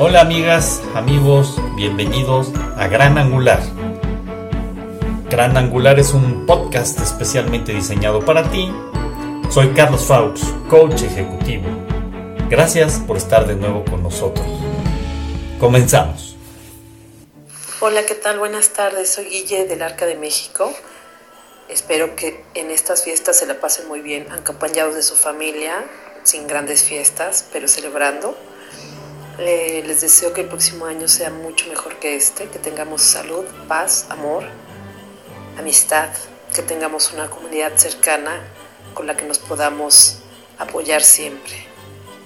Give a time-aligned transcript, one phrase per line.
[0.00, 3.60] Hola amigas, amigos, bienvenidos a Gran Angular.
[5.28, 8.72] Gran Angular es un podcast especialmente diseñado para ti.
[9.50, 10.40] Soy Carlos Faux,
[10.70, 11.64] coach ejecutivo.
[12.48, 14.46] Gracias por estar de nuevo con nosotros.
[15.58, 16.36] Comenzamos.
[17.80, 18.38] Hola, ¿qué tal?
[18.38, 19.12] Buenas tardes.
[19.12, 20.72] Soy Guille del Arca de México.
[21.68, 25.84] Espero que en estas fiestas se la pasen muy bien, acompañados de su familia,
[26.22, 28.36] sin grandes fiestas, pero celebrando.
[29.38, 33.44] Eh, les deseo que el próximo año sea mucho mejor que este, que tengamos salud,
[33.68, 34.42] paz, amor,
[35.56, 36.08] amistad,
[36.52, 38.40] que tengamos una comunidad cercana
[38.94, 40.18] con la que nos podamos
[40.58, 41.54] apoyar siempre.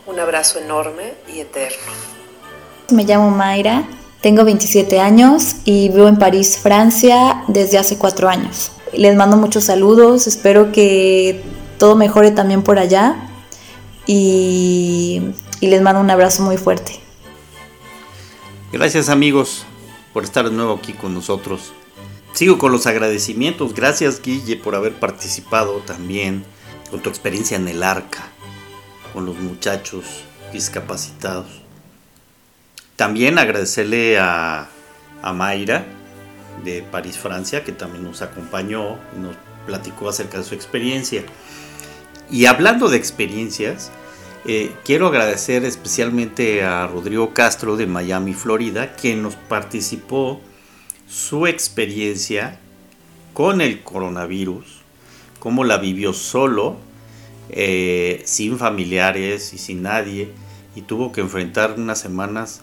[0.06, 1.92] Un abrazo enorme y eterno.
[2.90, 3.84] Me llamo Mayra,
[4.22, 8.72] tengo 27 años y vivo en París, Francia, desde hace cuatro años.
[8.94, 11.42] Les mando muchos saludos, espero que
[11.78, 13.16] todo mejore también por allá
[14.06, 15.20] y,
[15.60, 17.01] y les mando un abrazo muy fuerte.
[18.72, 19.66] Gracias amigos
[20.14, 21.74] por estar de nuevo aquí con nosotros.
[22.32, 23.74] Sigo con los agradecimientos.
[23.74, 26.42] Gracias Guille por haber participado también
[26.90, 28.28] con tu experiencia en el arca,
[29.12, 30.06] con los muchachos
[30.54, 31.48] discapacitados.
[32.96, 34.70] También agradecerle a,
[35.20, 35.84] a Mayra
[36.64, 39.36] de París, Francia, que también nos acompañó y nos
[39.66, 41.24] platicó acerca de su experiencia.
[42.30, 43.92] Y hablando de experiencias,
[44.44, 50.40] eh, quiero agradecer especialmente a Rodrigo Castro de Miami, Florida, quien nos participó
[51.08, 52.58] su experiencia
[53.34, 54.82] con el coronavirus,
[55.38, 56.76] cómo la vivió solo,
[57.50, 60.32] eh, sin familiares y sin nadie,
[60.74, 62.62] y tuvo que enfrentar unas semanas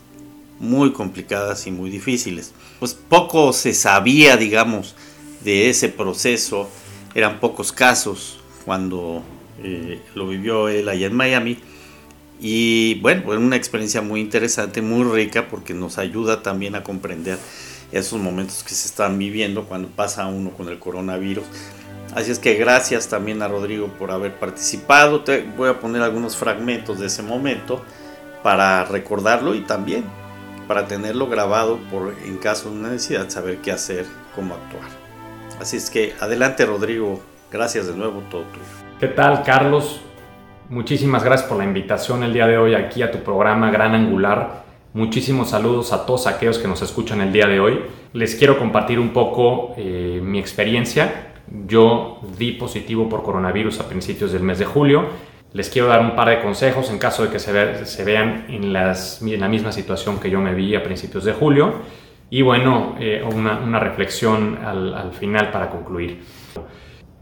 [0.59, 2.53] muy complicadas y muy difíciles.
[2.79, 4.95] Pues poco se sabía, digamos,
[5.43, 6.69] de ese proceso,
[7.15, 9.23] eran pocos casos cuando
[9.63, 11.57] eh, lo vivió él allá en Miami
[12.39, 17.37] y bueno, fue una experiencia muy interesante, muy rica, porque nos ayuda también a comprender
[17.91, 21.43] esos momentos que se están viviendo cuando pasa uno con el coronavirus.
[22.15, 25.23] Así es que gracias también a Rodrigo por haber participado.
[25.23, 27.83] Te voy a poner algunos fragmentos de ese momento
[28.41, 30.05] para recordarlo y también
[30.67, 34.89] para tenerlo grabado por en caso de una necesidad, saber qué hacer, cómo actuar.
[35.59, 38.88] Así es que adelante Rodrigo, gracias de nuevo, todo tuyo.
[38.99, 40.01] ¿Qué tal Carlos?
[40.67, 44.65] Muchísimas gracias por la invitación el día de hoy aquí a tu programa Gran Angular.
[44.93, 47.79] Muchísimos saludos a todos aquellos que nos escuchan el día de hoy.
[48.11, 51.31] Les quiero compartir un poco eh, mi experiencia.
[51.65, 55.05] Yo di positivo por coronavirus a principios del mes de julio.
[55.53, 57.53] Les quiero dar un par de consejos en caso de que se,
[58.03, 61.71] vean en, la misma situación que yo me vi a principios de julio.
[62.29, 66.19] Y bueno, eh, una, reflexión al final para concluir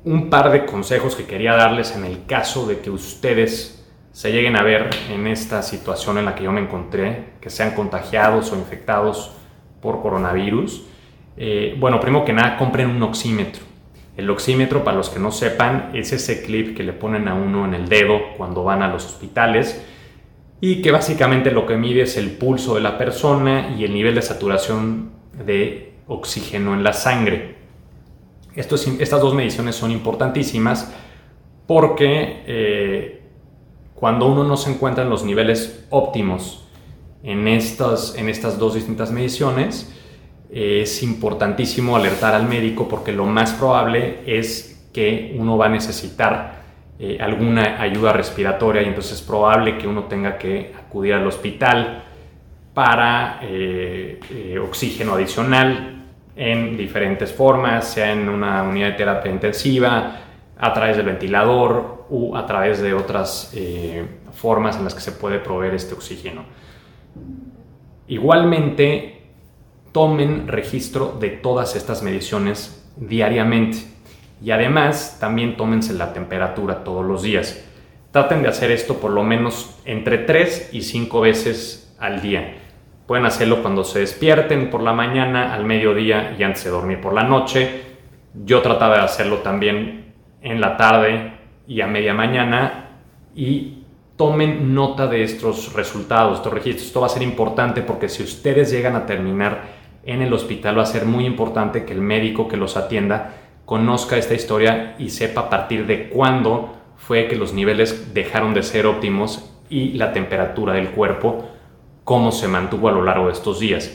[0.08, 4.56] un par de consejos que quería darles en el caso de que ustedes se lleguen
[4.56, 8.56] a ver en esta situación en la que yo me encontré, que sean contagiados o
[8.56, 9.34] infectados
[9.82, 10.86] por coronavirus.
[11.36, 13.64] Eh, bueno, primero que nada, compren un oxímetro.
[14.16, 17.66] El oxímetro, para los que no sepan, es ese clip que le ponen a uno
[17.66, 19.86] en el dedo cuando van a los hospitales
[20.62, 24.16] y que básicamente lo que mide es el pulso de la persona y el nivel
[24.16, 25.12] de saturación
[25.46, 27.57] de oxígeno en la sangre
[28.58, 30.92] estas dos mediciones son importantísimas
[31.68, 33.22] porque eh,
[33.94, 36.68] cuando uno no se encuentra en los niveles óptimos
[37.24, 39.94] en estas, en estas dos distintas mediciones,
[40.50, 46.64] es importantísimo alertar al médico porque lo más probable es que uno va a necesitar
[47.00, 52.04] eh, alguna ayuda respiratoria y entonces es probable que uno tenga que acudir al hospital
[52.74, 55.97] para eh, oxígeno adicional,
[56.38, 60.22] en diferentes formas, sea en una unidad de terapia intensiva,
[60.60, 65.12] a través del ventilador u a través de otras eh, formas en las que se
[65.12, 66.46] puede proveer este oxígeno.
[68.08, 69.22] Igualmente,
[69.92, 73.80] tomen registro de todas estas mediciones diariamente
[74.42, 77.64] y además también tómense la temperatura todos los días.
[78.12, 82.67] Traten de hacer esto por lo menos entre 3 y 5 veces al día
[83.08, 87.14] Pueden hacerlo cuando se despierten por la mañana, al mediodía y antes de dormir por
[87.14, 87.84] la noche.
[88.34, 91.32] Yo trataba de hacerlo también en la tarde
[91.66, 92.90] y a media mañana
[93.34, 93.86] y
[94.18, 96.88] tomen nota de estos resultados, estos registros.
[96.88, 100.84] Esto va a ser importante porque si ustedes llegan a terminar en el hospital va
[100.84, 105.42] a ser muy importante que el médico que los atienda conozca esta historia y sepa
[105.42, 110.74] a partir de cuándo fue que los niveles dejaron de ser óptimos y la temperatura
[110.74, 111.57] del cuerpo
[112.08, 113.94] cómo se mantuvo a lo largo de estos días.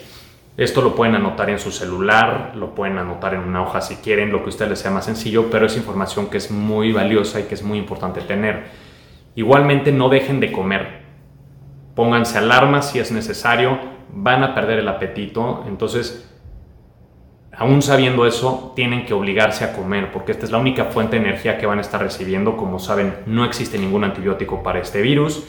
[0.59, 4.31] Esto lo pueden anotar en su celular, lo pueden anotar en una hoja si quieren,
[4.31, 7.41] lo que a ustedes les sea más sencillo, pero es información que es muy valiosa
[7.41, 8.65] y que es muy importante tener.
[9.35, 11.05] Igualmente no dejen de comer.
[11.95, 13.79] pónganse alarmas si es necesario,
[14.13, 16.31] van a perder el apetito, entonces
[17.57, 21.23] aún sabiendo eso, tienen que obligarse a comer, porque esta es la única fuente de
[21.23, 22.59] energía que van a estar recibiendo.
[22.59, 25.47] Como saben, no existe ningún antibiótico para este virus.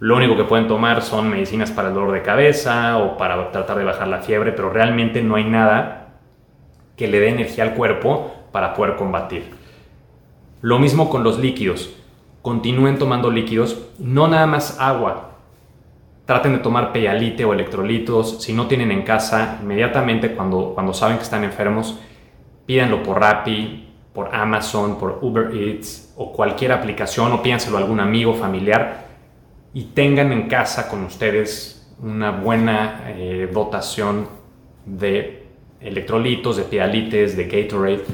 [0.00, 3.78] Lo único que pueden tomar son medicinas para el dolor de cabeza o para tratar
[3.78, 6.18] de bajar la fiebre, pero realmente no hay nada
[6.96, 9.50] que le dé energía al cuerpo para poder combatir.
[10.60, 11.94] Lo mismo con los líquidos.
[12.42, 15.34] Continúen tomando líquidos, no nada más agua,
[16.26, 18.42] Traten de tomar peyalite o electrolitos.
[18.42, 21.98] Si no tienen en casa, inmediatamente cuando, cuando saben que están enfermos,
[22.64, 28.00] pídanlo por Rappi, por Amazon, por Uber Eats o cualquier aplicación o pídanselo a algún
[28.00, 29.03] amigo, familiar
[29.74, 34.28] y tengan en casa con ustedes una buena eh, dotación
[34.86, 35.46] de
[35.80, 38.04] electrolitos, de peyalites, de Gatorade,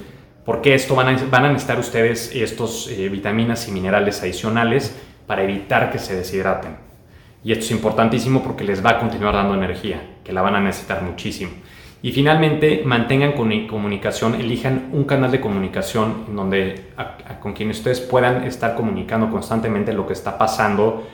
[0.45, 4.97] porque esto van a, van a necesitar ustedes estos eh, vitaminas y minerales adicionales
[5.27, 6.77] para evitar que se deshidraten.
[7.45, 10.61] Y esto es importantísimo porque les va a continuar dando energía, que la van a
[10.61, 11.53] necesitar muchísimo.
[12.03, 16.87] Y finalmente, mantengan comunicación, elijan un canal de comunicación donde
[17.41, 21.07] con quien ustedes puedan estar comunicando constantemente lo que está pasando,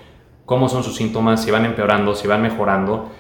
[0.47, 3.11] cómo son sus síntomas, si van empeorando, si van mejorando,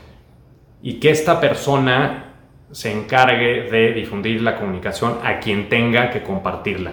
[0.80, 2.32] y que esta persona
[2.70, 6.92] se encargue de difundir la comunicación a quien tenga que compartirla.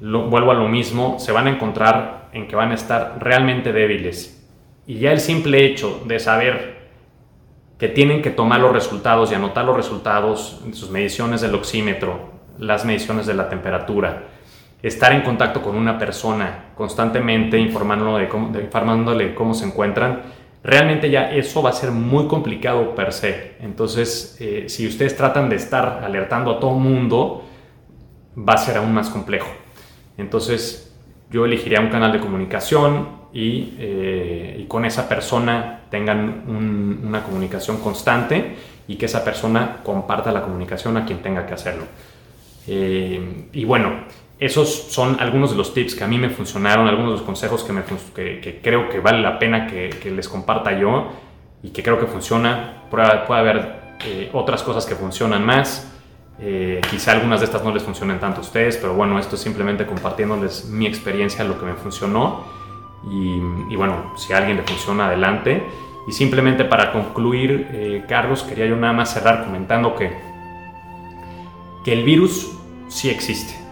[0.00, 4.44] vuelvo a lo mismo, se van a encontrar en que van a estar realmente débiles
[4.86, 6.74] y ya el simple hecho de saber
[7.78, 12.84] que tienen que tomar los resultados y anotar los resultados sus mediciones del oxímetro, las
[12.84, 14.24] mediciones de la temperatura,
[14.86, 20.22] estar en contacto con una persona constantemente informándole de cómo, informándole cómo se encuentran,
[20.62, 23.56] realmente ya eso va a ser muy complicado per se.
[23.60, 27.44] Entonces, eh, si ustedes tratan de estar alertando a todo mundo,
[28.36, 29.48] va a ser aún más complejo.
[30.18, 30.94] Entonces,
[31.30, 38.54] yo elegiría un canal de comunicación, eh, y, con esa persona tengan una comunicación constante
[38.86, 41.84] y que esa persona comparta la comunicación a quien tenga que hacerlo.
[42.68, 44.04] Eh, y bueno,
[44.38, 47.62] esos son algunos de los tips que a mí me funcionaron, algunos de los consejos
[47.62, 47.82] que, me,
[48.14, 51.08] que, creo que vale la pena que, les comparta yo
[51.62, 52.84] y que creo que funciona.
[52.90, 55.90] Puede, haber eh, otras cosas que funcionan más.
[56.90, 59.86] quizá algunas de estas no les funcionen tanto a ustedes, pero bueno, esto es simplemente
[59.86, 62.64] compartiéndoles mi experiencia, lo que me funcionó
[63.10, 65.62] y, bueno, si a alguien le funciona, adelante.
[66.06, 70.12] Y simplemente para concluir, eh, Carlos, quería yo nada más cerrar comentando que,
[71.84, 72.52] que el virus
[72.88, 73.63] sí existe.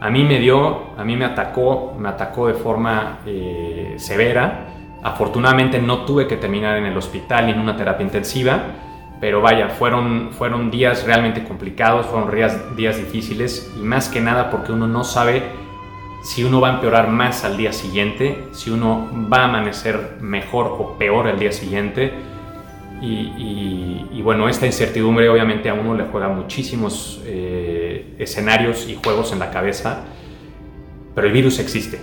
[0.00, 4.66] A mí me dio, a mí me atacó, me atacó de forma eh, severa.
[5.02, 8.62] Afortunadamente no tuve que terminar en el hospital ni en una terapia intensiva,
[9.20, 12.30] pero vaya, fueron, fueron días realmente complicados, fueron
[12.76, 15.42] días, difíciles y más que nada porque uno no sabe
[16.22, 20.76] si uno va a empeorar más al día siguiente, si uno va a amanecer mejor
[20.78, 22.12] o peor al día siguiente.
[23.02, 27.73] Y, bueno, esta incertidumbre obviamente a uno le juega muchísimos eh,
[28.18, 30.04] escenarios y juegos en la cabeza,
[31.14, 32.00] pero el virus existe.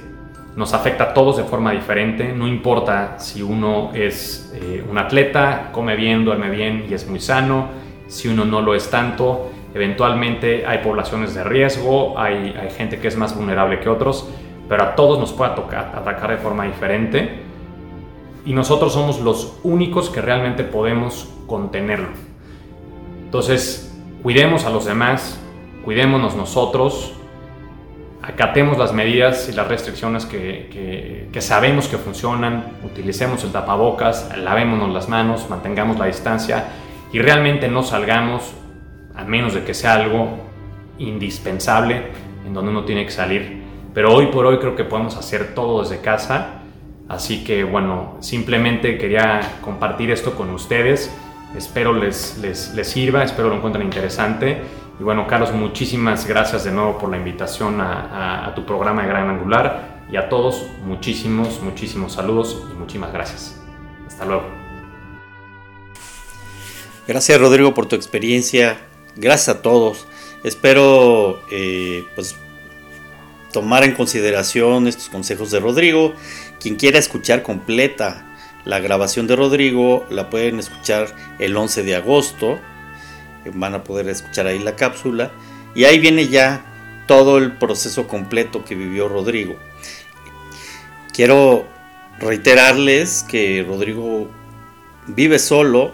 [0.56, 5.70] Nos afecta a todos de forma diferente, no importa si uno es eh, un atleta,
[5.72, 7.70] come bien, duerme bien y es muy sano,
[8.08, 13.16] si uno no lo es tanto, Eventualmente hay poblaciones de riesgo, hay, gente que es
[13.16, 14.28] más vulnerable que otros,
[14.68, 17.40] pero a todos nos puede tocar, atacar de forma diferente
[18.46, 22.10] y nosotros somos los únicos que realmente podemos contenerlo.
[23.24, 25.41] Entonces, cuidemos a los demás,
[25.84, 27.14] cuidémonos nosotros,
[28.22, 34.94] acatemos las medidas y las restricciones que, que, sabemos que funcionan, utilicemos el tapabocas, lavémonos
[34.94, 36.68] las manos, mantengamos la distancia
[37.12, 38.54] y realmente no salgamos
[39.16, 40.38] a menos de que sea algo
[41.00, 42.04] indispensable
[42.46, 43.62] en donde uno tiene que salir.
[43.94, 46.62] Pero hoy por hoy creo que podemos hacer todo desde casa.
[47.10, 51.14] Así que bueno, simplemente quería compartir esto con ustedes.
[51.58, 54.62] Espero les, les, les sirva, espero lo encuentren interesante.
[55.02, 59.30] Y bueno, Carlos, muchísimas gracias de nuevo por la invitación a, tu programa de Gran
[59.32, 60.04] Angular.
[60.12, 63.60] Y a todos, muchísimos, muchísimos saludos y muchísimas gracias.
[64.06, 64.44] Hasta luego.
[67.08, 68.78] Gracias Rodrigo por tu experiencia
[69.16, 70.06] Gracias a todos.
[70.44, 72.36] Espero eh, pues,
[73.52, 76.14] tomar en consideración estos consejos de Rodrigo.
[76.60, 78.28] Quien quiera escuchar completa
[78.66, 82.60] la grabación de Rodrigo, la pueden escuchar el 11 de agosto.
[83.54, 85.32] Van a poder escuchar ahí la cápsula.
[85.74, 86.66] Y ahí viene ya
[87.08, 89.56] todo el proceso completo que vivió Rodrigo.
[91.14, 91.66] Quiero
[92.20, 94.30] reiterarles que Rodrigo
[95.08, 95.92] vive solo,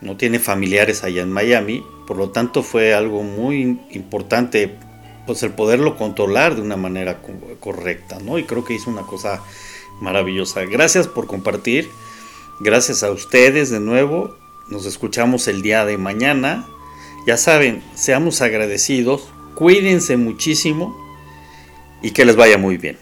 [0.00, 4.76] no tiene familiares allá en Miami, por lo tanto fue algo muy importante
[5.26, 7.20] pues el poderlo controlar de una manera
[7.60, 8.38] correcta, ¿no?
[8.38, 9.42] Y creo que hizo una cosa
[10.00, 10.64] maravillosa.
[10.64, 11.90] Gracias por compartir.
[12.60, 14.34] Gracias a ustedes de nuevo.
[14.70, 16.66] Nos escuchamos el día de mañana.
[17.26, 20.94] Ya saben, seamos agradecidos, cuídense muchísimo
[22.02, 22.98] y que les vaya muy bien.